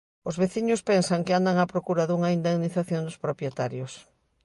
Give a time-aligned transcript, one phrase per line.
[0.29, 3.93] Os veciños pensan que andan á procura dunha indemnización dos propietarios.